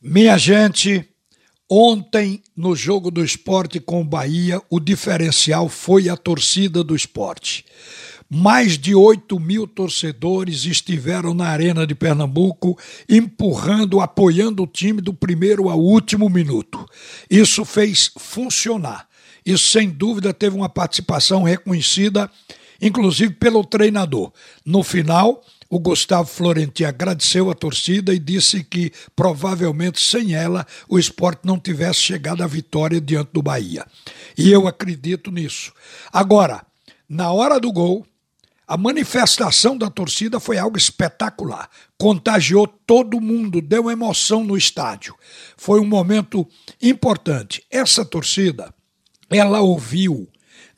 [0.00, 1.04] Minha gente,
[1.68, 7.64] ontem no jogo do esporte com o Bahia, o diferencial foi a torcida do esporte.
[8.30, 15.12] Mais de 8 mil torcedores estiveram na Arena de Pernambuco, empurrando, apoiando o time do
[15.12, 16.86] primeiro ao último minuto.
[17.28, 19.08] Isso fez funcionar.
[19.44, 22.30] Isso, sem dúvida, teve uma participação reconhecida,
[22.80, 24.30] inclusive pelo treinador.
[24.64, 30.98] No final, o Gustavo Florentino agradeceu a torcida e disse que provavelmente sem ela o
[30.98, 33.86] esporte não tivesse chegado à vitória diante do Bahia.
[34.36, 35.72] E eu acredito nisso.
[36.12, 36.64] Agora,
[37.08, 38.06] na hora do gol,
[38.66, 41.70] a manifestação da torcida foi algo espetacular.
[41.98, 45.14] Contagiou todo mundo, deu emoção no estádio.
[45.56, 46.46] Foi um momento
[46.80, 47.64] importante.
[47.70, 48.72] Essa torcida,
[49.30, 50.28] ela ouviu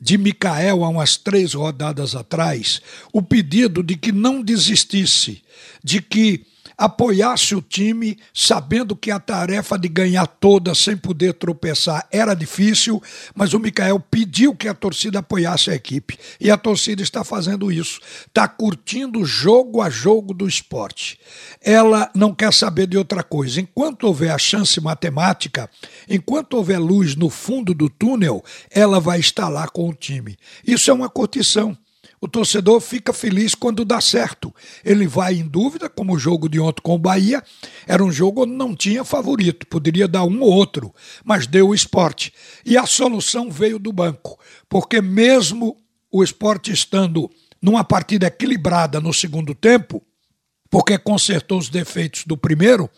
[0.01, 2.81] de Micael há umas três rodadas atrás
[3.13, 5.43] o pedido de que não desistisse,
[5.83, 6.43] de que
[6.81, 12.99] apoiasse o time, sabendo que a tarefa de ganhar toda sem poder tropeçar era difícil,
[13.35, 16.17] mas o Mikael pediu que a torcida apoiasse a equipe.
[16.39, 18.01] E a torcida está fazendo isso.
[18.25, 21.19] Está curtindo jogo a jogo do esporte.
[21.61, 23.61] Ela não quer saber de outra coisa.
[23.61, 25.69] Enquanto houver a chance matemática,
[26.09, 30.35] enquanto houver luz no fundo do túnel, ela vai estar lá com o time.
[30.65, 31.77] Isso é uma curtição.
[32.23, 34.53] O torcedor fica feliz quando dá certo.
[34.85, 37.43] Ele vai em dúvida, como o jogo de ontem com o Bahia.
[37.87, 40.93] Era um jogo onde não tinha favorito, poderia dar um ou outro,
[41.25, 42.31] mas deu o esporte.
[42.63, 45.75] E a solução veio do banco, porque mesmo
[46.11, 47.27] o esporte estando
[47.59, 50.03] numa partida equilibrada no segundo tempo,
[50.69, 52.89] porque consertou os defeitos do primeiro,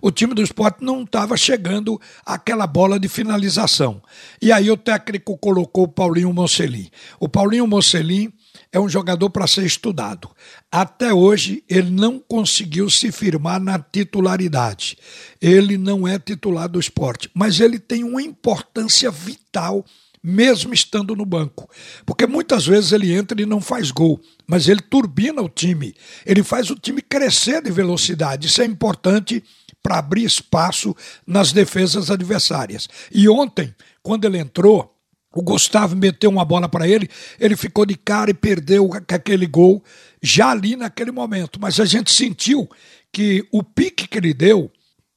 [0.00, 4.00] o time do esporte não estava chegando àquela bola de finalização.
[4.40, 6.88] E aí o técnico colocou o Paulinho Mocelin.
[7.20, 8.32] O Paulinho Mocelin
[8.72, 10.28] é um jogador para ser estudado.
[10.70, 14.98] Até hoje, ele não conseguiu se firmar na titularidade.
[15.40, 19.84] Ele não é titular do esporte, mas ele tem uma importância vital
[20.22, 21.70] mesmo estando no banco.
[22.04, 25.94] Porque muitas vezes ele entra e não faz gol, mas ele turbina o time,
[26.26, 28.46] ele faz o time crescer de velocidade.
[28.46, 29.42] Isso é importante
[29.82, 30.94] para abrir espaço
[31.26, 32.88] nas defesas adversárias.
[33.12, 34.97] E ontem, quando ele entrou,
[35.34, 37.08] o Gustavo meteu uma bola para ele,
[37.38, 39.82] ele ficou de cara e perdeu aquele gol
[40.22, 41.60] já ali naquele momento.
[41.60, 42.68] Mas a gente sentiu
[43.12, 44.70] que o pique que ele deu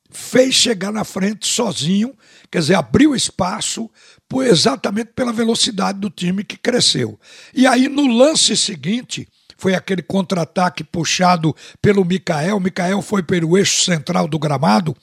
[0.10, 2.14] fez chegar na frente sozinho,
[2.52, 3.90] quer dizer, abriu espaço
[4.28, 7.18] por, exatamente pela velocidade do time que cresceu.
[7.54, 9.28] E aí no lance seguinte,
[9.62, 12.60] foi aquele contra-ataque puxado pelo Mikael.
[12.60, 14.98] Mikael foi pelo eixo central do gramado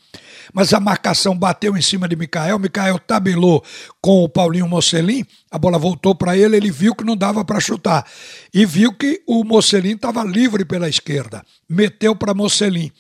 [0.53, 3.63] mas a marcação bateu em cima de Mikael, Mikael tabelou
[4.01, 7.61] com o Paulinho Mocelin, a bola voltou para ele, ele viu que não dava para
[7.61, 8.07] chutar
[8.53, 12.91] e viu que o Mocelin estava livre pela esquerda, meteu para Mocelin.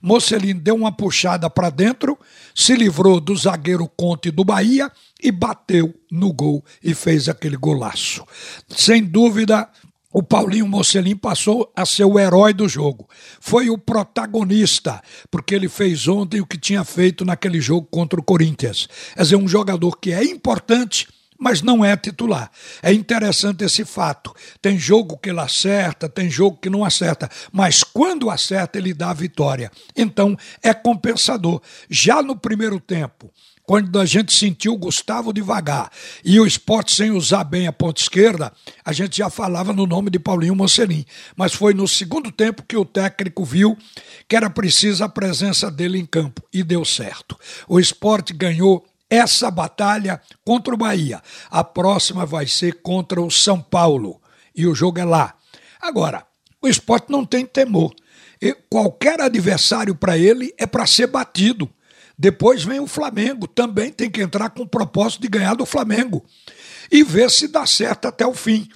[0.00, 2.16] Mocelin deu uma puxada para dentro,
[2.54, 4.90] se livrou do zagueiro Conte do Bahia
[5.20, 8.24] e bateu no gol e fez aquele golaço.
[8.68, 9.68] Sem dúvida,
[10.12, 13.08] o Paulinho Mocelin passou a ser o herói do jogo.
[13.40, 18.22] Foi o protagonista, porque ele fez ontem o que tinha feito naquele jogo contra o
[18.22, 18.88] Corinthians.
[19.14, 21.06] Quer dizer, um jogador que é importante,
[21.38, 22.50] mas não é titular.
[22.82, 24.34] É interessante esse fato.
[24.60, 29.10] Tem jogo que ele acerta, tem jogo que não acerta, mas quando acerta, ele dá
[29.10, 29.70] a vitória.
[29.96, 31.62] Então, é compensador.
[31.88, 33.32] Já no primeiro tempo,
[33.68, 35.92] quando a gente sentiu o Gustavo devagar
[36.24, 38.50] e o esporte sem usar bem a ponta esquerda,
[38.82, 41.04] a gente já falava no nome de Paulinho Mocelin.
[41.36, 43.76] Mas foi no segundo tempo que o técnico viu
[44.26, 47.38] que era preciso a presença dele em campo e deu certo.
[47.68, 51.22] O esporte ganhou essa batalha contra o Bahia.
[51.50, 54.20] A próxima vai ser contra o São Paulo
[54.54, 55.34] e o jogo é lá.
[55.80, 56.26] Agora,
[56.60, 57.94] o esporte não tem temor.
[58.40, 61.68] E qualquer adversário para ele é para ser batido.
[62.18, 66.24] Depois vem o Flamengo, também tem que entrar com o propósito de ganhar do Flamengo
[66.90, 68.68] e ver se dá certo até o fim.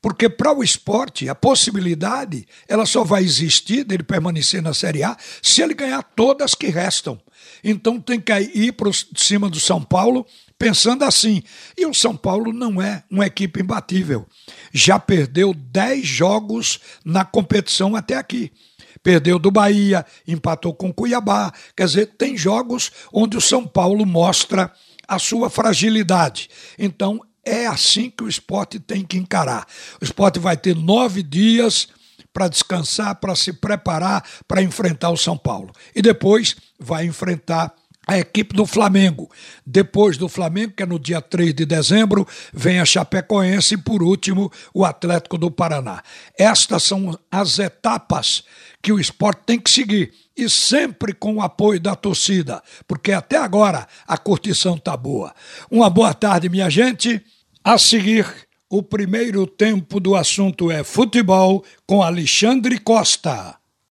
[0.00, 5.16] Porque para o esporte, a possibilidade ela só vai existir dele permanecer na Série A
[5.42, 7.20] se ele ganhar todas que restam.
[7.62, 10.24] Então tem que ir para cima do São Paulo
[10.56, 11.42] pensando assim.
[11.76, 14.26] E o São Paulo não é uma equipe imbatível.
[14.72, 18.52] Já perdeu 10 jogos na competição até aqui
[19.00, 21.52] perdeu do Bahia, empatou com Cuiabá.
[21.76, 24.72] Quer dizer, tem jogos onde o São Paulo mostra
[25.06, 26.50] a sua fragilidade.
[26.78, 29.66] Então, é assim que o esporte tem que encarar.
[30.00, 31.88] O esporte vai ter nove dias
[32.32, 35.72] para descansar, para se preparar para enfrentar o São Paulo.
[35.94, 37.74] E depois vai enfrentar
[38.06, 39.30] a equipe do Flamengo.
[39.66, 44.02] Depois do Flamengo, que é no dia 3 de dezembro, vem a Chapecoense e, por
[44.02, 46.02] último, o Atlético do Paraná.
[46.38, 48.44] Estas são as etapas
[48.80, 53.36] que o esporte tem que seguir e sempre com o apoio da torcida, porque até
[53.36, 55.34] agora a curtição está boa.
[55.70, 57.22] Uma boa tarde, minha gente.
[57.70, 58.24] A seguir,
[58.70, 63.57] o primeiro tempo do assunto é futebol com Alexandre Costa.